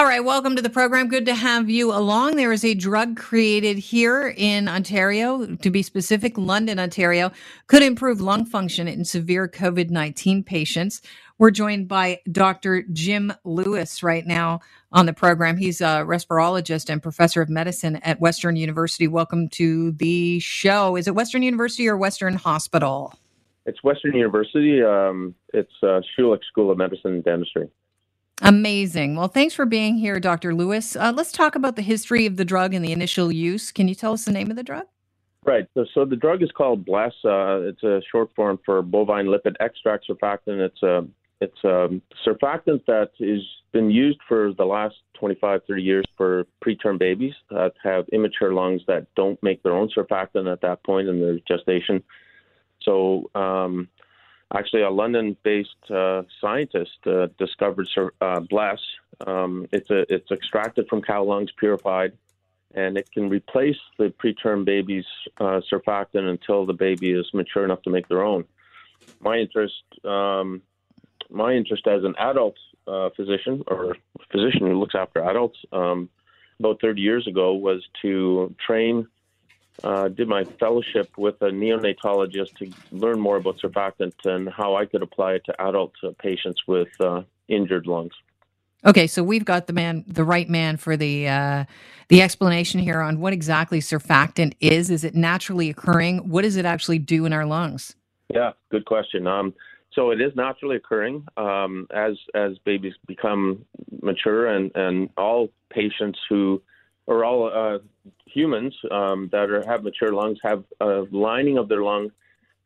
All 0.00 0.06
right, 0.06 0.24
welcome 0.24 0.56
to 0.56 0.62
the 0.62 0.70
program. 0.70 1.08
Good 1.08 1.26
to 1.26 1.34
have 1.34 1.68
you 1.68 1.92
along. 1.92 2.36
There 2.36 2.54
is 2.54 2.64
a 2.64 2.72
drug 2.72 3.18
created 3.18 3.76
here 3.76 4.32
in 4.34 4.66
Ontario, 4.66 5.56
to 5.56 5.70
be 5.70 5.82
specific, 5.82 6.38
London, 6.38 6.78
Ontario, 6.78 7.32
could 7.66 7.82
improve 7.82 8.18
lung 8.18 8.46
function 8.46 8.88
in 8.88 9.04
severe 9.04 9.46
COVID 9.46 9.90
19 9.90 10.42
patients. 10.42 11.02
We're 11.36 11.50
joined 11.50 11.86
by 11.86 12.22
Dr. 12.32 12.84
Jim 12.94 13.30
Lewis 13.44 14.02
right 14.02 14.26
now 14.26 14.60
on 14.90 15.04
the 15.04 15.12
program. 15.12 15.58
He's 15.58 15.82
a 15.82 16.02
respirologist 16.06 16.88
and 16.88 17.02
professor 17.02 17.42
of 17.42 17.50
medicine 17.50 17.96
at 17.96 18.22
Western 18.22 18.56
University. 18.56 19.06
Welcome 19.06 19.50
to 19.50 19.92
the 19.92 20.38
show. 20.38 20.96
Is 20.96 21.08
it 21.08 21.14
Western 21.14 21.42
University 21.42 21.86
or 21.86 21.98
Western 21.98 22.36
Hospital? 22.36 23.12
It's 23.66 23.84
Western 23.84 24.14
University. 24.14 24.82
Um, 24.82 25.34
it's 25.52 25.74
uh, 25.82 26.00
Schulich 26.18 26.42
School 26.50 26.70
of 26.70 26.78
Medicine 26.78 27.16
and 27.16 27.24
Dentistry. 27.24 27.68
Amazing. 28.42 29.16
Well, 29.16 29.28
thanks 29.28 29.54
for 29.54 29.66
being 29.66 29.96
here, 29.96 30.18
Dr. 30.18 30.54
Lewis. 30.54 30.96
Uh, 30.96 31.12
let's 31.14 31.32
talk 31.32 31.54
about 31.54 31.76
the 31.76 31.82
history 31.82 32.26
of 32.26 32.36
the 32.36 32.44
drug 32.44 32.74
and 32.74 32.84
the 32.84 32.92
initial 32.92 33.30
use. 33.30 33.70
Can 33.70 33.88
you 33.88 33.94
tell 33.94 34.12
us 34.12 34.24
the 34.24 34.32
name 34.32 34.50
of 34.50 34.56
the 34.56 34.62
drug? 34.62 34.86
Right. 35.44 35.66
So, 35.74 35.86
so 35.94 36.04
the 36.04 36.16
drug 36.16 36.42
is 36.42 36.50
called 36.52 36.84
BLES. 36.84 37.12
Uh, 37.24 37.60
it's 37.62 37.82
a 37.82 38.00
short 38.10 38.30
form 38.34 38.58
for 38.64 38.82
bovine 38.82 39.26
lipid 39.26 39.54
extract 39.60 40.06
surfactant. 40.08 40.60
It's 40.60 40.82
a 40.82 41.06
it's 41.40 41.64
a 41.64 41.88
surfactant 42.26 42.84
that 42.86 43.12
has 43.18 43.42
been 43.72 43.90
used 43.90 44.18
for 44.28 44.52
the 44.52 44.64
last 44.64 44.96
25, 45.18 45.62
30 45.66 45.82
years 45.82 46.04
for 46.16 46.44
preterm 46.62 46.98
babies 46.98 47.32
that 47.50 47.72
have 47.82 48.06
immature 48.12 48.52
lungs 48.52 48.82
that 48.86 49.06
don't 49.16 49.42
make 49.42 49.62
their 49.62 49.72
own 49.72 49.88
surfactant 49.96 50.52
at 50.52 50.60
that 50.60 50.82
point 50.84 51.08
in 51.08 51.18
their 51.18 51.38
gestation. 51.48 52.02
So 52.82 53.30
um, 53.34 53.88
actually 54.54 54.82
a 54.82 54.90
London-based 54.90 55.90
uh, 55.90 56.22
scientist 56.40 56.98
uh, 57.06 57.28
discovered 57.38 57.88
uh, 58.20 58.40
BLES. 58.40 58.80
Um, 59.26 59.66
it's 59.72 59.90
a, 59.90 60.12
it's 60.12 60.30
extracted 60.30 60.86
from 60.88 61.02
cow 61.02 61.22
lungs, 61.24 61.50
purified, 61.56 62.12
and 62.74 62.96
it 62.96 63.10
can 63.12 63.28
replace 63.28 63.78
the 63.98 64.12
preterm 64.22 64.64
baby's 64.64 65.04
uh, 65.38 65.60
surfactant 65.70 66.28
until 66.28 66.66
the 66.66 66.72
baby 66.72 67.12
is 67.12 67.26
mature 67.32 67.64
enough 67.64 67.82
to 67.82 67.90
make 67.90 68.08
their 68.08 68.22
own. 68.22 68.44
My 69.20 69.36
interest, 69.36 69.82
um, 70.04 70.62
my 71.28 71.52
interest 71.52 71.86
as 71.86 72.04
an 72.04 72.14
adult 72.18 72.56
uh, 72.86 73.10
physician 73.16 73.62
or 73.66 73.96
physician 74.30 74.66
who 74.66 74.78
looks 74.78 74.94
after 74.94 75.22
adults, 75.22 75.58
um, 75.72 76.08
about 76.58 76.80
30 76.80 77.00
years 77.00 77.26
ago, 77.26 77.54
was 77.54 77.82
to 78.02 78.54
train 78.64 79.06
uh, 79.84 80.08
did 80.08 80.28
my 80.28 80.44
fellowship 80.44 81.10
with 81.16 81.40
a 81.42 81.50
neonatologist 81.50 82.56
to 82.58 82.70
learn 82.90 83.18
more 83.18 83.36
about 83.36 83.58
surfactant 83.58 84.12
and 84.24 84.48
how 84.48 84.76
I 84.76 84.86
could 84.86 85.02
apply 85.02 85.34
it 85.34 85.44
to 85.46 85.62
adult 85.62 85.92
uh, 86.02 86.10
patients 86.18 86.62
with 86.66 86.88
uh, 87.00 87.22
injured 87.48 87.86
lungs. 87.86 88.12
Okay, 88.84 89.06
so 89.06 89.22
we've 89.22 89.44
got 89.44 89.66
the 89.66 89.72
man, 89.72 90.04
the 90.06 90.24
right 90.24 90.48
man 90.48 90.78
for 90.78 90.96
the 90.96 91.28
uh, 91.28 91.64
the 92.08 92.22
explanation 92.22 92.80
here 92.80 93.00
on 93.00 93.20
what 93.20 93.32
exactly 93.32 93.80
surfactant 93.80 94.54
is. 94.60 94.90
Is 94.90 95.04
it 95.04 95.14
naturally 95.14 95.68
occurring? 95.68 96.28
What 96.28 96.42
does 96.42 96.56
it 96.56 96.64
actually 96.64 96.98
do 96.98 97.26
in 97.26 97.32
our 97.32 97.44
lungs? 97.44 97.94
Yeah, 98.32 98.52
good 98.70 98.86
question. 98.86 99.26
Um, 99.26 99.52
so 99.92 100.10
it 100.10 100.20
is 100.20 100.34
naturally 100.34 100.76
occurring 100.76 101.26
um, 101.36 101.88
as 101.94 102.16
as 102.34 102.56
babies 102.64 102.94
become 103.06 103.66
mature, 104.02 104.46
and 104.46 104.70
and 104.74 105.10
all 105.16 105.50
patients 105.68 106.18
who 106.28 106.62
or 107.10 107.24
all 107.24 107.50
uh, 107.52 107.78
humans 108.24 108.72
um, 108.92 109.28
that 109.32 109.50
are, 109.50 109.64
have 109.66 109.82
mature 109.82 110.12
lungs 110.12 110.38
have 110.42 110.62
a 110.80 111.04
lining 111.10 111.58
of 111.58 111.68
their 111.68 111.82
lung 111.82 112.10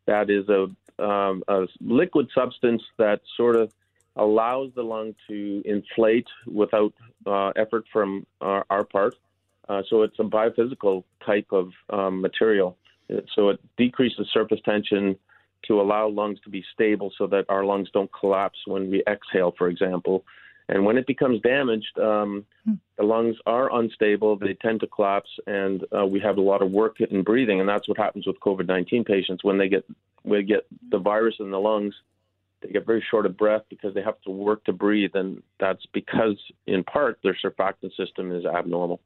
that 0.07 0.29
is 0.29 0.47
a, 0.51 1.03
um, 1.03 1.43
a 1.49 1.67
liquid 1.81 2.29
substance 2.35 2.83
that 2.99 3.23
sort 3.39 3.57
of 3.57 3.73
allows 4.17 4.71
the 4.75 4.83
lung 4.83 5.15
to 5.27 5.63
inflate 5.65 6.29
without 6.47 6.93
uh, 7.27 7.53
effort 7.57 7.85
from 7.91 8.27
our, 8.43 8.67
our 8.69 8.85
part. 8.85 9.17
Uh, 9.67 9.83
so 9.89 10.03
it's 10.03 10.19
a 10.19 10.23
biophysical 10.23 11.03
type 11.25 11.47
of 11.51 11.71
um, 11.89 12.21
material. 12.21 12.77
So 13.35 13.49
it 13.49 13.61
decreases 13.79 14.29
surface 14.33 14.61
tension 14.63 15.17
to 15.69 15.81
allow 15.81 16.09
lungs 16.09 16.39
to 16.45 16.51
be 16.51 16.63
stable 16.75 17.11
so 17.17 17.27
that 17.29 17.47
our 17.49 17.65
lungs 17.65 17.89
don't 17.95 18.11
collapse 18.13 18.59
when 18.67 18.91
we 18.91 19.03
exhale, 19.07 19.55
for 19.57 19.69
example. 19.69 20.23
And 20.69 20.85
when 20.85 20.97
it 20.97 21.07
becomes 21.07 21.41
damaged, 21.43 21.99
um, 21.99 22.47
hmm. 22.65 22.75
the 22.97 23.05
lungs 23.05 23.37
are 23.47 23.75
unstable. 23.75 24.37
They 24.37 24.55
tend 24.55 24.81
to 24.81 24.87
collapse, 24.87 25.29
and 25.47 25.85
uh, 25.97 26.07
we 26.07 26.21
have 26.21 26.39
a 26.39 26.41
lot 26.41 26.63
of 26.63 26.71
work 26.71 27.01
in 27.01 27.23
breathing. 27.23 27.61
And 27.61 27.69
that's 27.69 27.87
what 27.89 27.99
happens 27.99 28.27
with 28.27 28.41
COVID-19 28.41 29.07
patients 29.07 29.45
when 29.45 29.59
they 29.59 29.69
get 29.69 29.85
we 30.25 30.43
get 30.43 30.67
the 30.91 30.99
virus 30.99 31.35
in 31.39 31.51
the 31.51 31.61
lungs. 31.61 31.95
They 32.63 32.71
get 32.71 32.87
very 32.87 33.05
short 33.11 33.27
of 33.27 33.37
breath 33.37 33.63
because 33.69 33.93
they 33.93 34.01
have 34.03 34.19
to 34.23 34.31
work 34.31 34.65
to 34.65 34.73
breathe, 34.73 35.15
and 35.15 35.43
that's 35.61 35.85
because, 35.93 36.39
in 36.67 36.83
part, 36.83 37.19
their 37.23 37.37
surfactant 37.45 37.95
system 37.95 38.33
is 38.33 38.47
abnormal. 38.47 39.01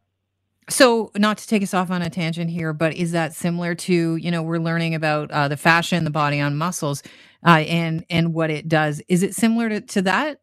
So, 0.68 1.10
not 1.16 1.38
to 1.38 1.47
take 1.48 1.62
us 1.62 1.74
off 1.74 1.91
on 1.91 2.02
a 2.02 2.10
tangent 2.10 2.50
here, 2.50 2.72
but 2.72 2.94
is 2.94 3.12
that 3.12 3.34
similar 3.34 3.74
to 3.74 4.16
you 4.16 4.30
know 4.30 4.42
we're 4.42 4.58
learning 4.58 4.94
about 4.94 5.30
uh, 5.32 5.48
the 5.48 5.56
fascia 5.56 5.97
in 5.97 6.04
the 6.04 6.10
body 6.10 6.41
on 6.41 6.56
muscles 6.56 7.02
uh, 7.44 7.64
and 7.66 8.04
and 8.10 8.32
what 8.32 8.50
it 8.50 8.68
does? 8.68 9.02
Is 9.08 9.24
it 9.24 9.34
similar 9.34 9.68
to, 9.70 9.80
to 9.80 10.02
that? 10.02 10.41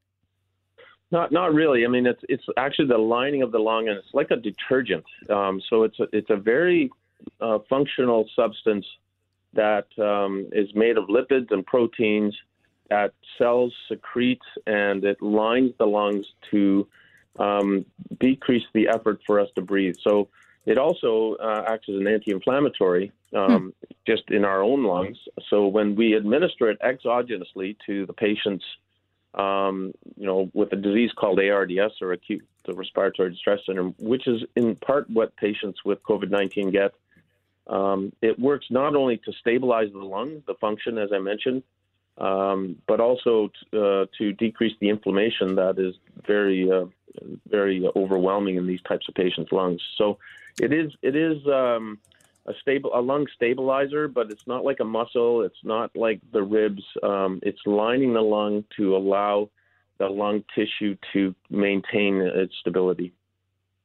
Not 1.15 1.31
not 1.31 1.53
really. 1.53 1.85
I 1.85 1.87
mean, 1.87 2.05
it's 2.05 2.25
it's 2.27 2.43
actually 2.57 2.89
the 2.89 2.97
lining 2.97 3.41
of 3.41 3.53
the 3.53 3.57
lung, 3.57 3.87
and 3.87 3.97
it's 3.97 4.13
like 4.13 4.31
a 4.31 4.35
detergent. 4.35 5.05
Um, 5.29 5.61
so 5.69 5.83
it's 5.83 5.97
a, 5.97 6.07
it's 6.11 6.29
a 6.29 6.35
very 6.35 6.91
uh, 7.39 7.59
functional 7.69 8.29
substance 8.35 8.85
that 9.53 9.87
um, 9.97 10.49
is 10.51 10.75
made 10.75 10.97
of 10.97 11.05
lipids 11.05 11.51
and 11.51 11.65
proteins 11.65 12.35
that 12.89 13.13
cells 13.37 13.73
secrete, 13.87 14.41
and 14.67 15.05
it 15.05 15.21
lines 15.21 15.71
the 15.77 15.87
lungs 15.87 16.25
to 16.51 16.85
um, 17.39 17.85
decrease 18.19 18.67
the 18.73 18.89
effort 18.89 19.21
for 19.25 19.39
us 19.39 19.47
to 19.55 19.61
breathe. 19.61 19.95
So 20.01 20.27
it 20.65 20.77
also 20.77 21.35
uh, 21.35 21.63
acts 21.65 21.87
as 21.87 21.95
an 21.95 22.07
anti-inflammatory 22.07 23.13
um, 23.33 23.61
hmm. 23.61 23.69
just 24.05 24.29
in 24.31 24.43
our 24.43 24.61
own 24.61 24.83
lungs. 24.83 25.17
So 25.49 25.67
when 25.67 25.95
we 25.95 26.13
administer 26.13 26.69
it 26.69 26.77
exogenously 26.81 27.77
to 27.85 28.05
the 28.05 28.13
patient's 28.27 28.65
um, 29.35 29.93
you 30.15 30.25
know, 30.25 30.49
with 30.53 30.71
a 30.73 30.77
disease 30.77 31.11
called 31.15 31.39
ARDS 31.39 32.01
or 32.01 32.13
acute 32.13 32.45
respiratory 32.67 33.29
distress 33.29 33.59
syndrome, 33.65 33.93
which 33.99 34.27
is 34.27 34.43
in 34.55 34.75
part 34.75 35.09
what 35.09 35.35
patients 35.35 35.83
with 35.85 36.01
COVID 36.03 36.29
19 36.31 36.71
get. 36.71 36.93
Um, 37.67 38.13
it 38.21 38.39
works 38.39 38.67
not 38.69 38.95
only 38.95 39.17
to 39.17 39.33
stabilize 39.39 39.91
the 39.91 39.99
lung, 39.99 40.43
the 40.47 40.53
function, 40.55 40.97
as 40.97 41.09
I 41.11 41.19
mentioned, 41.19 41.63
um, 42.17 42.77
but 42.87 42.99
also 42.99 43.47
t- 43.47 43.77
uh, 43.77 44.05
to 44.17 44.33
decrease 44.33 44.73
the 44.79 44.89
inflammation 44.89 45.55
that 45.55 45.79
is 45.79 45.95
very, 46.25 46.71
uh, 46.71 46.85
very 47.49 47.87
overwhelming 47.95 48.55
in 48.55 48.67
these 48.67 48.81
types 48.87 49.07
of 49.09 49.15
patients' 49.15 49.51
lungs. 49.51 49.81
So 49.97 50.19
it 50.61 50.71
is, 50.71 50.91
it 51.01 51.15
is 51.15 51.45
um, 51.47 51.97
a 52.47 52.53
stable 52.61 52.91
a 52.93 53.01
lung 53.01 53.25
stabilizer, 53.35 54.07
but 54.07 54.31
it's 54.31 54.45
not 54.47 54.63
like 54.63 54.79
a 54.79 54.85
muscle. 54.85 55.41
It's 55.41 55.63
not 55.63 55.91
like 55.95 56.21
the 56.31 56.43
ribs. 56.43 56.83
Um, 57.01 57.39
it's 57.43 57.59
lining 57.65 58.13
the 58.13 58.21
lung 58.21 58.63
to 58.77 58.95
allow 58.95 59.49
the 59.97 60.07
lung 60.07 60.43
tissue 60.53 60.95
to 61.13 61.33
maintain 61.49 62.21
its 62.21 62.53
stability. 62.59 63.13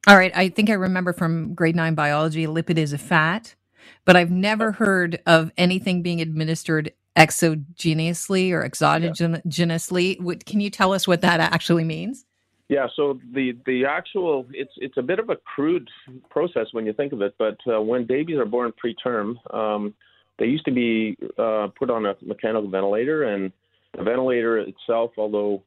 All 0.07 0.17
right. 0.17 0.35
I 0.35 0.49
think 0.49 0.69
I 0.69 0.73
remember 0.73 1.13
from 1.13 1.53
grade 1.53 1.75
nine 1.75 1.95
biology, 1.95 2.45
lipid 2.47 2.77
is 2.77 2.91
a 2.91 2.97
fat, 2.97 3.55
but 4.03 4.15
I've 4.15 4.31
never 4.31 4.73
heard 4.73 5.21
of 5.25 5.51
anything 5.57 6.01
being 6.01 6.21
administered 6.21 6.91
exogenously 7.15 8.51
or 8.51 8.67
exogenously. 8.67 10.17
Yeah. 10.19 10.35
Can 10.45 10.59
you 10.59 10.69
tell 10.69 10.93
us 10.93 11.07
what 11.07 11.21
that 11.21 11.39
actually 11.39 11.83
means? 11.83 12.25
Yeah, 12.71 12.87
so 12.95 13.19
the 13.33 13.51
the 13.65 13.83
actual 13.83 14.47
it's 14.53 14.71
it's 14.77 14.95
a 14.95 15.01
bit 15.01 15.19
of 15.19 15.29
a 15.29 15.35
crude 15.35 15.89
process 16.29 16.67
when 16.71 16.85
you 16.85 16.93
think 16.93 17.11
of 17.11 17.21
it, 17.21 17.35
but 17.37 17.57
uh, 17.67 17.81
when 17.81 18.05
babies 18.05 18.37
are 18.37 18.45
born 18.45 18.71
preterm, 18.81 19.35
um, 19.53 19.93
they 20.39 20.45
used 20.45 20.63
to 20.63 20.71
be 20.71 21.17
uh, 21.37 21.67
put 21.77 21.89
on 21.89 22.05
a 22.05 22.15
mechanical 22.21 22.69
ventilator, 22.69 23.23
and 23.23 23.51
the 23.97 24.03
ventilator 24.03 24.57
itself, 24.59 25.11
although 25.17 25.61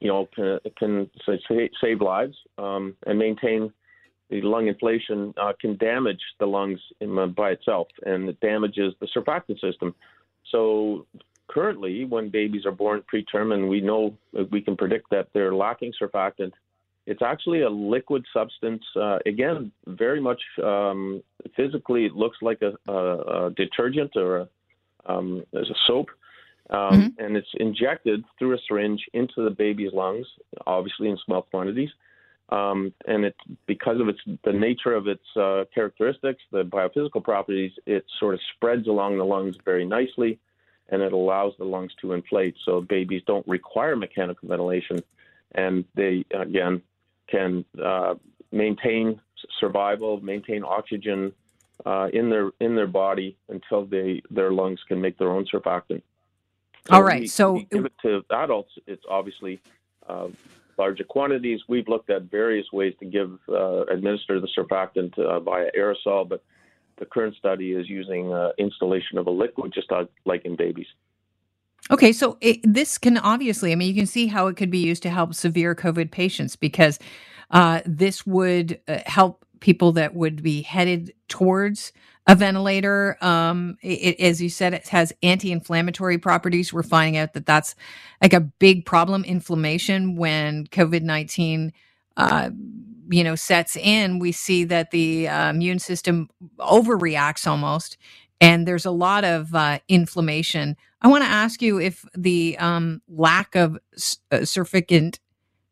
you 0.00 0.08
know 0.08 0.28
can, 0.34 0.58
can 0.78 1.10
save 1.82 2.02
lives 2.02 2.36
um, 2.58 2.94
and 3.06 3.18
maintain 3.18 3.72
the 4.28 4.42
lung 4.42 4.68
inflation, 4.68 5.32
uh, 5.40 5.54
can 5.58 5.74
damage 5.78 6.20
the 6.38 6.44
lungs 6.44 6.80
in, 7.00 7.32
by 7.34 7.52
itself, 7.52 7.88
and 8.04 8.28
it 8.28 8.38
damages 8.40 8.92
the 9.00 9.08
surfactant 9.16 9.58
system. 9.58 9.94
So 10.50 11.06
currently, 11.48 12.04
when 12.04 12.28
babies 12.28 12.66
are 12.66 12.72
born 12.72 13.02
preterm 13.12 13.52
and 13.54 13.68
we 13.68 13.80
know 13.80 14.16
we 14.50 14.60
can 14.60 14.76
predict 14.76 15.10
that 15.10 15.28
they're 15.32 15.54
lacking 15.54 15.92
surfactant, 16.00 16.52
it's 17.06 17.22
actually 17.22 17.62
a 17.62 17.70
liquid 17.70 18.24
substance. 18.32 18.82
Uh, 18.96 19.18
again, 19.26 19.70
very 19.86 20.20
much 20.20 20.40
um, 20.62 21.22
physically, 21.56 22.06
it 22.06 22.14
looks 22.14 22.38
like 22.40 22.62
a, 22.62 22.72
a, 22.90 23.46
a 23.46 23.50
detergent 23.50 24.12
or 24.16 24.38
a, 24.38 24.48
um, 25.06 25.44
a 25.52 25.62
soap. 25.86 26.08
Um, 26.70 26.78
mm-hmm. 26.78 27.24
And 27.24 27.36
it's 27.36 27.48
injected 27.60 28.24
through 28.38 28.54
a 28.54 28.58
syringe 28.66 29.04
into 29.12 29.44
the 29.44 29.50
baby's 29.50 29.92
lungs, 29.92 30.26
obviously 30.66 31.10
in 31.10 31.18
small 31.26 31.42
quantities. 31.42 31.90
Um, 32.48 32.92
and 33.06 33.24
it 33.24 33.36
because 33.66 34.00
of 34.00 34.08
its 34.08 34.20
the 34.44 34.52
nature 34.52 34.94
of 34.94 35.08
its 35.08 35.24
uh, 35.36 35.64
characteristics, 35.74 36.42
the 36.52 36.62
biophysical 36.62 37.24
properties, 37.24 37.72
it 37.86 38.04
sort 38.18 38.34
of 38.34 38.40
spreads 38.54 38.86
along 38.86 39.16
the 39.18 39.24
lungs 39.24 39.56
very 39.64 39.84
nicely 39.86 40.38
and 40.88 41.02
it 41.02 41.12
allows 41.12 41.54
the 41.58 41.64
lungs 41.64 41.92
to 42.00 42.12
inflate. 42.12 42.54
So 42.64 42.80
babies 42.80 43.22
don't 43.26 43.46
require 43.48 43.96
mechanical 43.96 44.48
ventilation, 44.48 45.00
and 45.52 45.84
they 45.94 46.24
again 46.34 46.82
can 47.28 47.64
uh, 47.82 48.14
maintain 48.52 49.20
survival, 49.58 50.20
maintain 50.20 50.64
oxygen 50.64 51.32
uh, 51.86 52.08
in 52.12 52.30
their 52.30 52.50
in 52.60 52.74
their 52.74 52.86
body 52.86 53.36
until 53.48 53.84
they 53.84 54.22
their 54.30 54.52
lungs 54.52 54.80
can 54.86 55.00
make 55.00 55.18
their 55.18 55.30
own 55.30 55.44
surfactant. 55.52 56.02
So 56.86 56.94
All 56.94 57.02
right. 57.02 57.22
We, 57.22 57.26
so 57.28 57.52
we 57.52 57.64
give 57.64 57.86
it 57.86 57.92
to 58.02 58.22
adults. 58.30 58.72
It's 58.86 59.04
obviously 59.08 59.60
uh, 60.08 60.28
larger 60.78 61.04
quantities. 61.04 61.60
We've 61.68 61.88
looked 61.88 62.10
at 62.10 62.22
various 62.24 62.70
ways 62.72 62.94
to 63.00 63.06
give 63.06 63.38
uh, 63.48 63.86
administer 63.86 64.40
the 64.40 64.48
surfactant 64.56 65.18
uh, 65.18 65.40
via 65.40 65.70
aerosol, 65.76 66.28
but 66.28 66.42
the 66.98 67.06
current 67.06 67.36
study 67.36 67.72
is 67.72 67.88
using 67.88 68.32
uh, 68.32 68.50
installation 68.58 69.18
of 69.18 69.26
a 69.26 69.30
liquid, 69.30 69.72
just 69.72 69.90
like 70.24 70.44
in 70.44 70.56
babies. 70.56 70.86
Okay, 71.90 72.12
so 72.12 72.38
it, 72.40 72.60
this 72.62 72.96
can 72.96 73.18
obviously, 73.18 73.70
I 73.70 73.74
mean, 73.74 73.88
you 73.88 73.94
can 73.94 74.06
see 74.06 74.26
how 74.26 74.46
it 74.46 74.56
could 74.56 74.70
be 74.70 74.78
used 74.78 75.02
to 75.02 75.10
help 75.10 75.34
severe 75.34 75.74
COVID 75.74 76.10
patients 76.10 76.56
because 76.56 76.98
uh, 77.50 77.80
this 77.84 78.26
would 78.26 78.80
uh, 78.88 79.00
help 79.04 79.44
people 79.60 79.92
that 79.92 80.14
would 80.14 80.42
be 80.42 80.62
headed 80.62 81.12
towards 81.28 81.92
a 82.26 82.34
ventilator. 82.34 83.18
Um, 83.20 83.76
it, 83.82 84.18
as 84.18 84.40
you 84.40 84.48
said, 84.48 84.72
it 84.72 84.88
has 84.88 85.12
anti-inflammatory 85.22 86.16
properties. 86.16 86.72
We're 86.72 86.82
finding 86.82 87.18
out 87.18 87.34
that 87.34 87.44
that's 87.44 87.74
like 88.22 88.32
a 88.32 88.40
big 88.40 88.86
problem, 88.86 89.24
inflammation 89.24 90.16
when 90.16 90.66
COVID 90.68 91.02
nineteen, 91.02 91.72
uh, 92.16 92.48
you 93.10 93.24
know, 93.24 93.34
sets 93.34 93.76
in. 93.76 94.18
We 94.18 94.32
see 94.32 94.64
that 94.64 94.90
the 94.90 95.28
uh, 95.28 95.50
immune 95.50 95.78
system 95.78 96.28
overreacts 96.58 97.46
almost, 97.46 97.96
and 98.40 98.66
there's 98.66 98.86
a 98.86 98.90
lot 98.90 99.24
of 99.24 99.54
uh, 99.54 99.78
inflammation. 99.88 100.76
I 101.02 101.08
want 101.08 101.24
to 101.24 101.30
ask 101.30 101.60
you 101.62 101.80
if 101.80 102.04
the 102.16 102.56
um, 102.58 103.02
lack 103.08 103.54
of 103.54 103.76
uh, 103.76 104.38
surfactant 104.38 105.18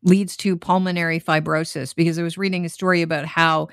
leads 0.03 0.35
to 0.37 0.57
pulmonary 0.57 1.19
fibrosis 1.19 1.95
because 1.95 2.19
I 2.19 2.23
was 2.23 2.37
reading 2.37 2.65
a 2.65 2.69
story 2.69 3.01
about 3.01 3.25
how 3.25 3.69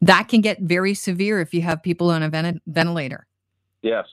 that 0.00 0.28
can 0.28 0.40
get 0.40 0.60
very 0.60 0.94
severe 0.94 1.40
if 1.40 1.54
you 1.54 1.62
have 1.62 1.82
people 1.82 2.10
on 2.10 2.22
a 2.22 2.28
ven- 2.28 2.60
ventilator. 2.66 3.26
Yes. 3.82 4.06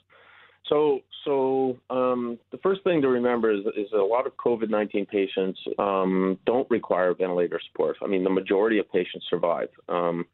So, 0.68 1.02
so 1.28 1.78
um, 1.90 2.40
the 2.52 2.58
first 2.60 2.84
thing 2.84 3.02
to 3.02 3.10
remember 3.10 3.52
is, 3.52 3.60
is 3.76 3.92
a 3.94 3.98
lot 3.98 4.26
of 4.26 4.36
COVID 4.38 4.70
19 4.70 5.06
patients 5.06 5.60
um, 5.78 6.40
don't 6.46 6.70
require 6.72 7.14
ventilator 7.14 7.60
support. 7.70 7.98
I 8.02 8.08
mean, 8.08 8.24
the 8.24 8.30
majority 8.30 8.80
of 8.80 8.90
patients 8.92 9.26
survive. 9.30 9.68
Um, 9.90 10.26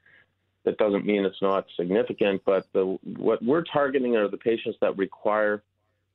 that 0.65 0.77
doesn't 0.77 1.05
mean 1.05 1.25
it's 1.25 1.41
not 1.41 1.65
significant, 1.75 2.41
but 2.45 2.67
the, 2.73 2.97
what 3.17 3.43
we're 3.43 3.63
targeting 3.63 4.15
are 4.15 4.29
the 4.29 4.37
patients 4.37 4.77
that 4.81 4.97
require 4.97 5.63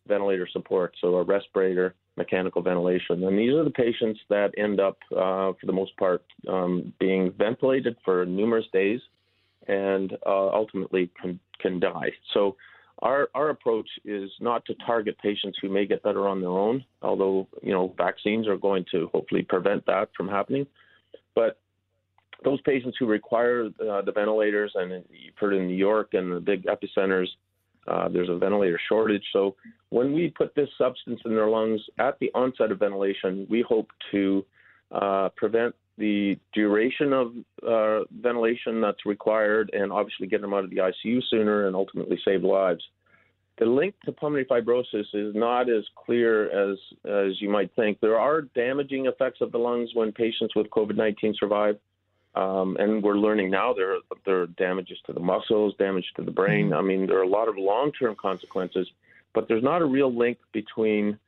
ventilator 0.06 0.48
support, 0.50 0.94
so 1.00 1.16
a 1.16 1.22
respirator, 1.22 1.94
mechanical 2.16 2.62
ventilation. 2.62 3.24
And 3.24 3.38
these 3.38 3.52
are 3.52 3.64
the 3.64 3.70
patients 3.70 4.20
that 4.30 4.52
end 4.56 4.80
up, 4.80 4.96
uh, 5.12 5.52
for 5.60 5.66
the 5.66 5.72
most 5.72 5.94
part, 5.96 6.24
um, 6.48 6.94
being 6.98 7.32
ventilated 7.36 7.96
for 8.04 8.24
numerous 8.24 8.64
days 8.72 9.00
and 9.66 10.12
uh, 10.24 10.48
ultimately 10.48 11.10
can, 11.20 11.38
can 11.60 11.78
die. 11.78 12.10
So 12.32 12.56
our, 13.00 13.28
our 13.34 13.50
approach 13.50 13.88
is 14.04 14.30
not 14.40 14.64
to 14.66 14.74
target 14.86 15.16
patients 15.18 15.58
who 15.62 15.68
may 15.68 15.86
get 15.86 16.02
better 16.02 16.26
on 16.26 16.40
their 16.40 16.50
own, 16.50 16.84
although 17.02 17.46
you 17.62 17.72
know 17.72 17.94
vaccines 17.96 18.48
are 18.48 18.56
going 18.56 18.84
to 18.90 19.08
hopefully 19.12 19.42
prevent 19.42 19.86
that 19.86 20.08
from 20.16 20.28
happening. 20.28 20.66
But 21.34 21.58
those 22.44 22.60
patients 22.62 22.96
who 22.98 23.06
require 23.06 23.66
uh, 23.66 24.02
the 24.02 24.12
ventilators, 24.12 24.72
and 24.74 25.04
you've 25.10 25.36
heard 25.36 25.54
in 25.54 25.66
New 25.66 25.76
York 25.76 26.14
and 26.14 26.32
the 26.32 26.40
big 26.40 26.66
epicenters, 26.66 27.26
uh, 27.86 28.08
there's 28.08 28.28
a 28.28 28.36
ventilator 28.36 28.80
shortage. 28.88 29.24
So 29.32 29.56
when 29.90 30.12
we 30.12 30.32
put 30.36 30.54
this 30.54 30.68
substance 30.76 31.20
in 31.24 31.34
their 31.34 31.48
lungs 31.48 31.80
at 31.98 32.18
the 32.18 32.30
onset 32.34 32.70
of 32.70 32.78
ventilation, 32.78 33.46
we 33.48 33.64
hope 33.66 33.88
to 34.12 34.44
uh, 34.92 35.30
prevent 35.36 35.74
the 35.98 36.38
duration 36.52 37.12
of 37.12 37.32
uh, 37.66 38.04
ventilation 38.20 38.80
that's 38.80 39.04
required 39.04 39.70
and 39.72 39.92
obviously 39.92 40.26
get 40.26 40.40
them 40.40 40.54
out 40.54 40.64
of 40.64 40.70
the 40.70 40.76
ICU 40.76 41.20
sooner 41.30 41.66
and 41.66 41.74
ultimately 41.74 42.18
save 42.24 42.44
lives. 42.44 42.82
The 43.58 43.66
link 43.66 43.94
to 44.04 44.12
pulmonary 44.12 44.44
fibrosis 44.44 45.06
is 45.12 45.34
not 45.34 45.68
as 45.68 45.84
clear 45.96 46.46
as, 46.50 46.78
as 47.04 47.40
you 47.40 47.50
might 47.50 47.74
think. 47.74 47.98
There 48.00 48.18
are 48.18 48.42
damaging 48.42 49.06
effects 49.06 49.40
of 49.40 49.50
the 49.50 49.58
lungs 49.58 49.90
when 49.94 50.12
patients 50.12 50.54
with 50.54 50.70
COVID 50.70 50.96
19 50.96 51.34
survive. 51.38 51.76
Um, 52.34 52.76
and 52.78 53.02
we're 53.02 53.18
learning 53.18 53.50
now 53.50 53.72
there 53.72 53.94
are, 53.94 53.98
there 54.24 54.42
are 54.42 54.46
damages 54.46 54.98
to 55.06 55.12
the 55.12 55.18
muscles, 55.18 55.74
damage 55.78 56.04
to 56.16 56.22
the 56.22 56.30
brain. 56.30 56.66
Mm-hmm. 56.66 56.74
I 56.74 56.82
mean, 56.82 57.06
there 57.06 57.18
are 57.18 57.22
a 57.22 57.28
lot 57.28 57.48
of 57.48 57.56
long 57.58 57.90
term 57.90 58.14
consequences, 58.14 58.88
but 59.34 59.48
there's 59.48 59.64
not 59.64 59.82
a 59.82 59.86
real 59.86 60.16
link 60.16 60.38
between 60.52 61.18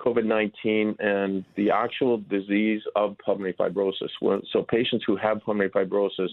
COVID 0.00 0.24
19 0.24 0.96
and 0.98 1.44
the 1.56 1.70
actual 1.70 2.18
disease 2.18 2.82
of 2.96 3.16
pulmonary 3.24 3.54
fibrosis. 3.54 4.08
So, 4.52 4.62
patients 4.62 5.04
who 5.06 5.16
have 5.16 5.40
pulmonary 5.42 5.70
fibrosis 5.70 6.30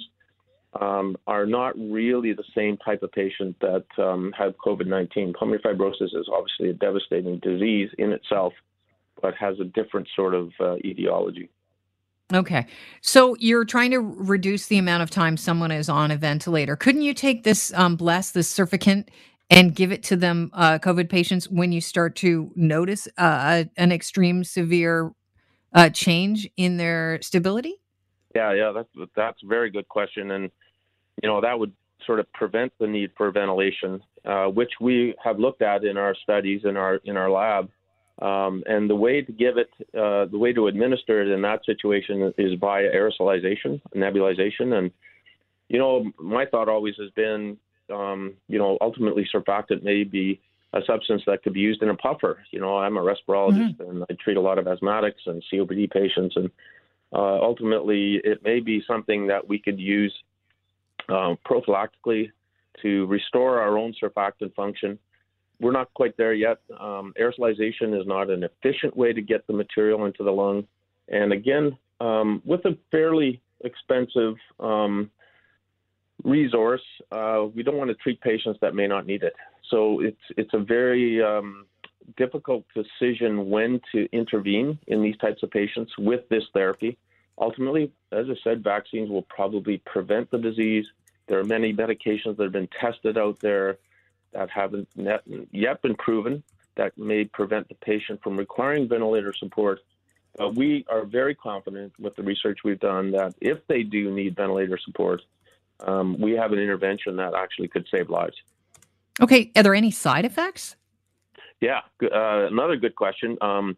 um, 0.80 1.18
are 1.28 1.46
not 1.46 1.78
really 1.78 2.34
the 2.34 2.44
same 2.56 2.78
type 2.78 3.04
of 3.04 3.12
patient 3.12 3.56
that 3.60 3.86
um, 3.98 4.34
have 4.38 4.56
COVID 4.58 4.88
19. 4.88 5.34
Pulmonary 5.34 5.62
fibrosis 5.62 6.16
is 6.16 6.30
obviously 6.34 6.70
a 6.70 6.74
devastating 6.74 7.40
disease 7.40 7.90
in 7.98 8.12
itself, 8.12 8.54
but 9.22 9.36
has 9.36 9.60
a 9.60 9.66
different 9.66 10.08
sort 10.16 10.34
of 10.34 10.52
uh, 10.60 10.76
etiology. 10.86 11.50
Okay. 12.34 12.66
So 13.02 13.36
you're 13.40 13.66
trying 13.66 13.92
to 13.92 14.00
reduce 14.00 14.68
the 14.68 14.78
amount 14.78 15.04
of 15.04 15.10
time 15.10 15.36
someone 15.38 15.72
is 15.72 15.90
on 15.90 16.12
a 16.12 16.18
ventilator. 16.18 16.76
Couldn't 16.76 17.02
you 17.02 17.14
take 17.14 17.44
this 17.44 17.74
um, 17.74 17.98
BLES, 17.98 18.32
this 18.32 18.54
surfactant, 18.54 19.08
and 19.52 19.76
give 19.76 19.92
it 19.92 20.02
to 20.04 20.16
them, 20.16 20.50
uh, 20.54 20.80
COVID 20.80 21.10
patients, 21.10 21.50
when 21.50 21.72
you 21.72 21.82
start 21.82 22.16
to 22.18 22.52
notice 22.56 23.08
uh, 23.18 23.66
an 23.78 23.92
extreme 23.92 24.44
severe 24.44 25.12
uh, 25.74 25.90
change 25.90 26.50
in 26.58 26.78
their 26.78 27.22
stability? 27.22 27.76
Yeah, 28.34 28.54
yeah, 28.54 28.72
that's 28.72 29.10
that's 29.16 29.44
a 29.44 29.48
very 29.48 29.70
good 29.70 29.88
question, 29.90 30.32
and 30.32 30.50
you 31.22 31.30
know 31.30 31.42
that 31.42 31.60
would 31.60 31.74
sort 32.08 32.20
of 32.20 32.32
prevent 32.34 32.72
the 32.80 32.88
need 32.88 33.12
for 33.16 33.30
ventilation, 33.30 34.02
uh, 34.26 34.46
which 34.46 34.72
we 34.80 35.14
have 35.24 35.38
looked 35.38 35.62
at 35.62 35.84
in 35.84 35.98
our 35.98 36.16
studies 36.16 36.62
in 36.64 36.78
our 36.78 36.96
in 37.04 37.18
our 37.18 37.30
lab. 37.30 37.70
Um, 38.22 38.64
and 38.68 38.88
the 38.88 38.96
way 38.96 39.22
to 39.22 39.32
give 39.32 39.58
it, 39.58 39.70
uh, 39.98 40.26
the 40.26 40.38
way 40.38 40.54
to 40.54 40.68
administer 40.68 41.24
it 41.24 41.34
in 41.34 41.42
that 41.42 41.66
situation 41.66 42.32
is 42.38 42.54
by 42.60 42.84
aerosolization, 42.84 43.82
nebulization. 43.96 44.78
And, 44.78 44.92
you 45.70 45.80
know, 45.80 46.12
my 46.20 46.46
thought 46.46 46.70
always 46.70 46.94
has 47.00 47.10
been 47.16 47.58
um, 47.90 48.34
you 48.48 48.60
know, 48.60 48.78
ultimately 48.82 49.28
surfactant 49.34 49.84
may 49.84 50.04
be 50.04 50.40
a 50.74 50.80
substance 50.86 51.22
that 51.28 51.44
could 51.44 51.54
be 51.54 51.60
used 51.60 51.82
in 51.82 51.90
a 51.90 51.96
puffer. 51.96 52.40
You 52.52 52.60
know, 52.60 52.78
I'm 52.78 52.98
a 52.98 53.02
respirologist 53.02 53.78
mm-hmm. 53.78 53.90
and 53.90 54.04
I 54.10 54.14
treat 54.24 54.38
a 54.38 54.42
lot 54.42 54.58
of 54.58 54.66
asthmatics 54.66 55.26
and 55.26 55.44
COPD 55.52 55.92
patients, 55.92 56.36
and 56.36 56.50
uh, 57.14 57.40
ultimately 57.42 58.22
it 58.24 58.44
may 58.44 58.60
be 58.60 58.84
something 58.88 59.28
that 59.28 59.48
we 59.48 59.60
could 59.60 59.80
use 59.80 60.14
uh, 61.10 61.36
prophylactically 61.46 62.32
to 62.82 63.06
restore 63.08 63.60
our 63.60 63.78
own 63.78 63.94
surfactant 64.02 64.54
function. 64.56 64.98
We're 65.60 65.74
not 65.74 65.94
quite 65.94 66.18
there 66.18 66.34
yet. 66.34 66.58
Um, 66.80 67.14
aerosolization 67.20 68.00
is 68.00 68.08
not 68.08 68.30
an 68.30 68.44
efficient 68.44 68.96
way 68.96 69.14
to 69.14 69.22
get 69.22 69.46
the 69.46 69.54
material 69.54 70.06
into 70.06 70.24
the 70.24 70.32
lung, 70.32 70.66
and 71.10 71.34
again, 71.34 71.78
um, 72.00 72.42
with 72.46 72.66
a 72.66 72.78
fairly 72.90 73.42
expensive 73.64 74.36
um, 74.60 75.12
resource, 76.24 76.82
uh, 77.12 77.46
we 77.54 77.64
don't 77.64 77.78
want 77.78 77.90
to 77.90 77.96
treat 77.96 78.22
patients 78.22 78.60
that 78.62 78.76
may 78.76 78.88
not 78.88 79.06
need 79.06 79.24
it. 79.24 79.34
So 79.70 80.02
it's 80.02 80.22
it's 80.38 80.54
a 80.54 80.60
very 80.60 81.24
um, 81.24 81.66
difficult 82.18 82.66
decision 82.76 83.50
when 83.50 83.82
to 83.92 84.08
intervene 84.12 84.80
in 84.88 85.02
these 85.02 85.18
types 85.18 85.44
of 85.44 85.52
patients 85.52 85.92
with 85.98 86.28
this 86.30 86.44
therapy. 86.54 86.98
Ultimately, 87.38 87.92
as 88.12 88.28
I 88.30 88.36
said, 88.44 88.64
vaccines 88.64 89.10
will 89.10 89.24
probably 89.24 89.78
prevent 89.86 90.30
the 90.32 90.38
disease. 90.38 90.86
There 91.28 91.40
are 91.40 91.46
many 91.46 91.74
medications 91.74 92.38
that 92.38 92.44
have 92.44 92.52
been 92.52 92.70
tested 92.80 93.18
out 93.18 93.40
there 93.40 93.78
that 94.34 94.50
haven't 94.50 94.88
yet 94.96 95.82
been 95.82 95.96
proven 95.96 96.44
that 96.76 96.98
may 96.98 97.26
prevent 97.26 97.68
the 97.68 97.76
patient 97.76 98.22
from 98.24 98.38
requiring 98.38 98.88
ventilator 98.88 99.34
support. 99.34 99.80
But 100.38 100.56
we 100.56 100.86
are 100.90 101.04
very 101.04 101.36
confident 101.36 101.94
with 102.00 102.16
the 102.16 102.24
research 102.24 102.60
we've 102.64 102.80
done 102.80 103.12
that 103.12 103.36
if 103.42 103.66
they 103.68 103.84
do 103.84 104.12
need 104.12 104.36
ventilator 104.36 104.78
support, 104.78 105.22
um, 105.86 106.20
we 106.20 106.32
have 106.34 106.52
an 106.52 106.60
intervention 106.60 107.16
that 107.18 107.34
actually 107.34 107.68
could 107.68 107.88
save 107.92 108.10
lives. 108.10 108.36
Okay, 109.22 109.52
are 109.56 109.64
there 109.64 109.76
any 109.76 109.92
side 109.92 110.26
effects? 110.26 110.76
Yeah, 111.60 111.82
uh, 112.04 112.48
another 112.48 112.76
good 112.76 112.96
question. 112.96 113.38
Um, 113.42 113.78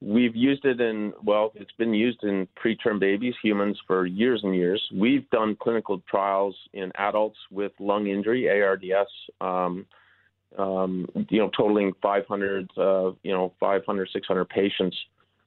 we've 0.00 0.34
used 0.34 0.64
it 0.64 0.80
in, 0.80 1.12
well, 1.22 1.52
it's 1.54 1.72
been 1.72 1.92
used 1.92 2.24
in 2.24 2.48
preterm 2.62 2.98
babies, 2.98 3.34
humans, 3.42 3.78
for 3.86 4.06
years 4.06 4.40
and 4.42 4.54
years. 4.54 4.82
We've 4.94 5.28
done 5.30 5.56
clinical 5.60 6.02
trials 6.08 6.56
in 6.72 6.90
adults 6.94 7.38
with 7.50 7.72
lung 7.78 8.06
injury, 8.06 8.48
ARDS, 8.48 9.10
um, 9.40 9.86
um, 10.56 11.06
you 11.28 11.38
know, 11.38 11.50
totaling 11.56 11.92
500, 12.02 12.70
uh, 12.76 13.12
you 13.22 13.32
know, 13.32 13.52
500, 13.60 14.08
600 14.10 14.48
patients. 14.48 14.96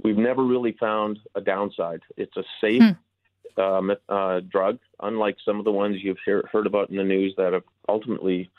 We've 0.04 0.18
never 0.18 0.44
really 0.44 0.74
found 0.80 1.20
a 1.36 1.42
downside. 1.42 2.02
It's 2.18 2.36
a 2.38 2.44
safe 2.62 2.82
hmm 2.82 2.92
uh, 3.58 3.82
uh, 4.10 4.42
drug, 4.52 4.80
unlike 5.02 5.38
some 5.44 5.60
of 5.60 5.66
the 5.66 5.72
ones 5.72 5.98
you've 6.02 6.18
hear, 6.26 6.44
heard 6.52 6.68
about 6.68 6.90
in 6.90 6.98
the 6.98 7.04
news 7.04 7.34
that 7.38 7.54
have 7.54 7.64
ultimately, 7.88 8.50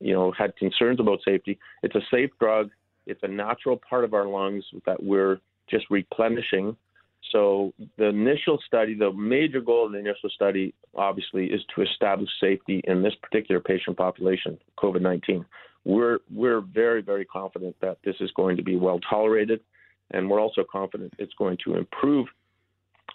you 0.00 0.12
know, 0.12 0.32
had 0.32 0.56
concerns 0.56 1.00
about 1.00 1.20
safety. 1.24 1.58
It's 1.82 1.94
a 1.94 2.02
safe 2.10 2.30
drug. 2.40 2.70
It's 3.06 3.22
a 3.22 3.28
natural 3.28 3.80
part 3.88 4.04
of 4.04 4.14
our 4.14 4.26
lungs 4.26 4.64
that 4.86 5.02
we're 5.02 5.40
just 5.70 5.86
replenishing. 5.90 6.76
So 7.32 7.72
the 7.96 8.06
initial 8.06 8.58
study, 8.66 8.94
the 8.94 9.12
major 9.12 9.60
goal 9.60 9.86
of 9.86 9.92
the 9.92 9.98
initial 9.98 10.30
study, 10.30 10.74
obviously, 10.94 11.46
is 11.46 11.60
to 11.74 11.82
establish 11.82 12.30
safety 12.40 12.80
in 12.84 13.02
this 13.02 13.14
particular 13.22 13.60
patient 13.60 13.96
population, 13.96 14.58
COVID-19. 14.78 15.44
We're 15.84 16.18
we're 16.34 16.60
very 16.60 17.02
very 17.02 17.24
confident 17.24 17.76
that 17.80 17.98
this 18.04 18.16
is 18.20 18.30
going 18.32 18.56
to 18.56 18.62
be 18.62 18.76
well 18.76 19.00
tolerated, 19.08 19.60
and 20.10 20.28
we're 20.28 20.40
also 20.40 20.64
confident 20.70 21.14
it's 21.18 21.32
going 21.34 21.58
to 21.64 21.76
improve 21.76 22.26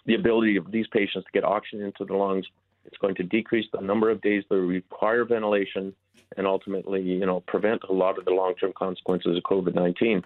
the 0.06 0.14
ability 0.14 0.56
of 0.56 0.70
these 0.70 0.86
patients 0.88 1.24
to 1.24 1.32
get 1.32 1.44
oxygen 1.44 1.84
into 1.84 2.04
the 2.04 2.14
lungs. 2.14 2.46
It's 2.84 2.98
going 2.98 3.14
to 3.16 3.22
decrease 3.22 3.66
the 3.72 3.80
number 3.80 4.10
of 4.10 4.20
days 4.20 4.44
they 4.50 4.56
require 4.56 5.24
ventilation, 5.24 5.94
and 6.36 6.46
ultimately, 6.46 7.00
you 7.02 7.24
know, 7.24 7.40
prevent 7.40 7.82
a 7.88 7.92
lot 7.92 8.18
of 8.18 8.24
the 8.24 8.32
long-term 8.32 8.72
consequences 8.76 9.36
of 9.36 9.42
COVID-19. 9.44 10.22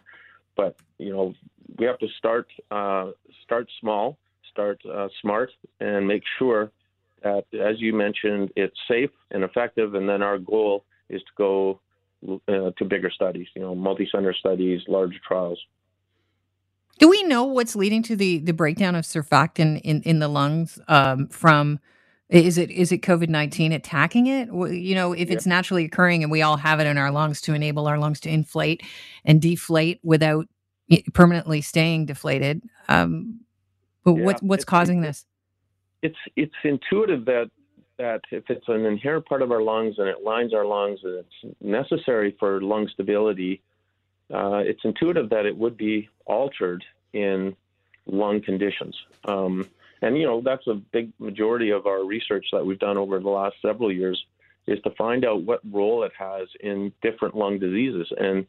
But 0.56 0.76
you 0.98 1.12
know, 1.12 1.34
we 1.78 1.86
have 1.86 1.98
to 2.00 2.08
start 2.18 2.48
uh, 2.70 3.12
start 3.44 3.68
small, 3.80 4.18
start 4.50 4.80
uh, 4.92 5.08
smart, 5.20 5.50
and 5.80 6.06
make 6.06 6.24
sure 6.38 6.72
that, 7.22 7.44
as 7.52 7.80
you 7.80 7.92
mentioned, 7.92 8.50
it's 8.56 8.76
safe 8.88 9.10
and 9.30 9.44
effective. 9.44 9.94
And 9.94 10.08
then 10.08 10.22
our 10.22 10.38
goal 10.38 10.84
is 11.08 11.22
to 11.22 11.30
go 11.36 11.80
uh, 12.26 12.70
to 12.76 12.84
bigger 12.84 13.10
studies, 13.10 13.46
you 13.54 13.62
know, 13.62 13.74
multi-center 13.74 14.34
studies, 14.34 14.80
larger 14.88 15.18
trials. 15.26 15.58
Do 16.98 17.08
we 17.08 17.22
know 17.24 17.44
what's 17.44 17.76
leading 17.76 18.02
to 18.04 18.16
the 18.16 18.38
the 18.38 18.52
breakdown 18.52 18.94
of 18.94 19.04
surfactant 19.04 19.80
in 19.82 20.02
in 20.02 20.18
the 20.18 20.28
lungs 20.28 20.78
um, 20.88 21.28
from? 21.28 21.80
Is 22.28 22.58
it 22.58 22.70
is 22.70 22.92
it 22.92 22.98
COVID 22.98 23.28
nineteen 23.28 23.72
attacking 23.72 24.26
it? 24.26 24.48
You 24.48 24.94
know, 24.94 25.12
if 25.12 25.30
it's 25.30 25.46
naturally 25.46 25.84
occurring 25.84 26.22
and 26.22 26.30
we 26.30 26.42
all 26.42 26.58
have 26.58 26.78
it 26.78 26.86
in 26.86 26.98
our 26.98 27.10
lungs 27.10 27.40
to 27.42 27.54
enable 27.54 27.86
our 27.86 27.98
lungs 27.98 28.20
to 28.20 28.28
inflate 28.28 28.82
and 29.24 29.40
deflate 29.40 30.00
without 30.02 30.46
permanently 31.14 31.62
staying 31.62 32.06
deflated, 32.06 32.62
um, 32.88 33.40
but 34.04 34.16
yeah, 34.16 34.24
what 34.24 34.42
what's 34.42 34.64
causing 34.64 35.00
this? 35.00 35.24
It's 36.02 36.18
it's 36.36 36.54
intuitive 36.64 37.24
that 37.24 37.50
that 37.98 38.20
if 38.30 38.44
it's 38.48 38.68
an 38.68 38.84
inherent 38.84 39.26
part 39.26 39.42
of 39.42 39.50
our 39.50 39.62
lungs 39.62 39.94
and 39.98 40.08
it 40.08 40.22
lines 40.22 40.52
our 40.54 40.64
lungs 40.64 41.00
and 41.02 41.14
it's 41.14 41.56
necessary 41.60 42.36
for 42.38 42.60
lung 42.60 42.88
stability, 42.92 43.62
uh, 44.32 44.62
it's 44.64 44.84
intuitive 44.84 45.30
that 45.30 45.46
it 45.46 45.56
would 45.56 45.76
be 45.76 46.08
altered 46.26 46.84
in 47.12 47.56
lung 48.06 48.40
conditions. 48.42 48.96
Um, 49.24 49.68
and, 50.02 50.16
you 50.16 50.26
know, 50.26 50.40
that's 50.40 50.66
a 50.66 50.74
big 50.74 51.12
majority 51.18 51.70
of 51.70 51.86
our 51.86 52.04
research 52.04 52.46
that 52.52 52.64
we've 52.64 52.78
done 52.78 52.96
over 52.96 53.18
the 53.18 53.28
last 53.28 53.56
several 53.60 53.92
years 53.92 54.22
is 54.66 54.78
to 54.82 54.90
find 54.90 55.24
out 55.24 55.42
what 55.42 55.60
role 55.72 56.04
it 56.04 56.12
has 56.18 56.46
in 56.60 56.92
different 57.02 57.34
lung 57.34 57.58
diseases. 57.58 58.06
And 58.18 58.46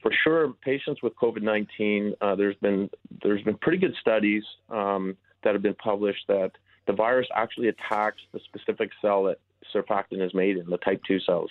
for 0.00 0.12
sure, 0.22 0.52
patients 0.62 1.02
with 1.02 1.14
COVID-19, 1.16 2.12
uh, 2.20 2.36
there's 2.36 2.56
been 2.56 2.88
there's 3.22 3.42
been 3.42 3.56
pretty 3.56 3.78
good 3.78 3.94
studies 4.00 4.44
um, 4.70 5.16
that 5.42 5.54
have 5.54 5.62
been 5.62 5.74
published 5.74 6.24
that 6.28 6.52
the 6.86 6.92
virus 6.92 7.26
actually 7.34 7.68
attacks 7.68 8.20
the 8.32 8.40
specific 8.44 8.90
cell 9.02 9.24
that 9.24 9.38
surfactant 9.74 10.24
is 10.24 10.32
made 10.32 10.56
in, 10.56 10.70
the 10.70 10.78
type 10.78 11.02
2 11.08 11.18
cells. 11.20 11.50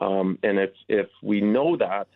Um, 0.00 0.38
and 0.42 0.58
if 0.58 0.70
if 0.88 1.06
we 1.22 1.40
know 1.40 1.76
that, 1.76 2.08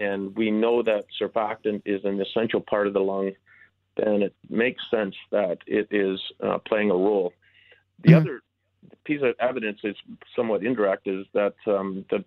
and 0.00 0.34
we 0.36 0.50
know 0.50 0.82
that 0.82 1.04
surfactant 1.20 1.82
is 1.84 2.04
an 2.04 2.20
essential 2.20 2.60
part 2.60 2.86
of 2.86 2.92
the 2.92 3.00
lung 3.00 3.32
then 3.96 4.22
it 4.22 4.34
makes 4.48 4.82
sense 4.90 5.14
that 5.30 5.58
it 5.66 5.88
is 5.90 6.20
uh, 6.42 6.58
playing 6.58 6.90
a 6.90 6.94
role. 6.94 7.32
The 8.04 8.12
mm-hmm. 8.12 8.20
other 8.20 8.40
piece 9.04 9.22
of 9.22 9.34
evidence 9.40 9.80
is 9.84 9.96
somewhat 10.34 10.62
indirect 10.62 11.08
is 11.08 11.26
that 11.32 11.54
um, 11.66 12.04
the, 12.10 12.24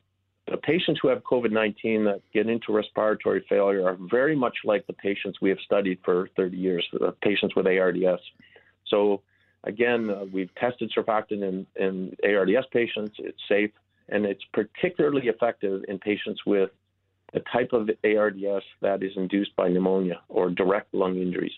the 0.49 0.57
patients 0.57 0.99
who 1.01 1.09
have 1.09 1.23
COVID 1.23 1.51
19 1.51 2.05
that 2.05 2.21
get 2.33 2.49
into 2.49 2.73
respiratory 2.73 3.45
failure 3.47 3.88
are 3.88 3.97
very 4.09 4.35
much 4.35 4.57
like 4.63 4.88
the 4.88 4.93
patients 4.93 5.39
we 5.41 5.49
have 5.49 5.59
studied 5.59 5.99
for 6.03 6.29
30 6.35 6.57
years, 6.57 6.88
the 6.91 7.13
patients 7.21 7.55
with 7.55 7.67
ARDS. 7.67 8.21
So, 8.88 9.21
again, 9.63 10.09
uh, 10.09 10.25
we've 10.31 10.53
tested 10.55 10.91
surfactant 10.95 11.43
in, 11.43 11.67
in 11.75 12.15
ARDS 12.23 12.65
patients, 12.71 13.15
it's 13.19 13.41
safe, 13.47 13.71
and 14.09 14.25
it's 14.25 14.43
particularly 14.53 15.27
effective 15.27 15.83
in 15.88 15.99
patients 15.99 16.43
with 16.47 16.71
a 17.33 17.39
type 17.51 17.74
of 17.74 17.89
ARDS 18.03 18.63
that 18.81 19.03
is 19.03 19.12
induced 19.15 19.55
by 19.55 19.67
pneumonia 19.67 20.21
or 20.29 20.50
direct 20.50 20.93
lung 20.93 21.17
injuries. 21.17 21.53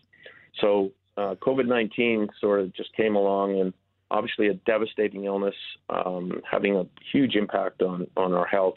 So 0.60 0.92
uh, 1.18 1.36
COVID 1.36 1.68
19 1.68 2.30
sort 2.40 2.60
of 2.60 2.74
just 2.74 2.94
came 2.96 3.16
along 3.16 3.60
and 3.60 3.74
obviously 4.10 4.48
a 4.48 4.54
devastating 4.54 5.26
illness, 5.26 5.56
um, 5.90 6.42
having 6.50 6.76
a 6.76 6.86
huge 7.12 7.36
impact 7.36 7.82
on, 7.82 8.08
on 8.18 8.34
our 8.34 8.46
health. 8.46 8.76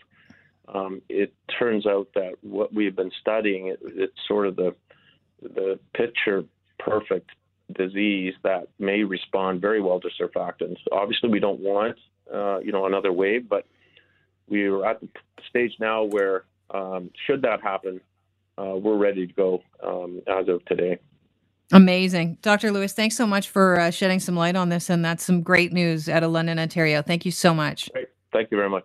Um, 0.72 1.02
it 1.08 1.34
turns 1.58 1.86
out 1.86 2.08
that 2.14 2.34
what 2.42 2.72
we've 2.72 2.96
been 2.96 3.10
studying, 3.20 3.66
it, 3.66 3.80
it's 3.82 4.14
sort 4.26 4.46
of 4.46 4.56
the, 4.56 4.74
the 5.42 5.78
picture 5.94 6.44
perfect 6.78 7.30
disease 7.72 8.34
that 8.42 8.68
may 8.78 9.02
respond 9.02 9.60
very 9.60 9.80
well 9.80 10.00
to 10.00 10.08
surfactants. 10.20 10.78
Obviously, 10.92 11.28
we 11.28 11.40
don't 11.40 11.60
want, 11.60 11.96
uh, 12.32 12.58
you 12.60 12.72
know, 12.72 12.86
another 12.86 13.12
wave, 13.12 13.48
but 13.48 13.66
we're 14.48 14.84
at 14.84 15.00
the 15.00 15.08
stage 15.48 15.72
now 15.80 16.04
where 16.04 16.44
um, 16.70 17.10
should 17.26 17.42
that 17.42 17.60
happen, 17.60 18.00
uh, 18.58 18.76
we're 18.76 18.96
ready 18.96 19.26
to 19.26 19.32
go 19.32 19.62
um, 19.82 20.20
as 20.26 20.48
of 20.48 20.64
today. 20.66 20.98
Amazing. 21.72 22.38
Dr. 22.42 22.70
Lewis, 22.70 22.92
thanks 22.92 23.16
so 23.16 23.26
much 23.26 23.48
for 23.48 23.80
uh, 23.80 23.90
shedding 23.90 24.20
some 24.20 24.36
light 24.36 24.54
on 24.54 24.68
this. 24.68 24.90
And 24.90 25.04
that's 25.04 25.24
some 25.24 25.42
great 25.42 25.72
news 25.72 26.08
out 26.08 26.22
of 26.22 26.30
London, 26.30 26.58
Ontario. 26.58 27.02
Thank 27.02 27.24
you 27.24 27.32
so 27.32 27.54
much. 27.54 27.90
Great. 27.92 28.08
Thank 28.32 28.50
you 28.50 28.56
very 28.56 28.70
much. 28.70 28.84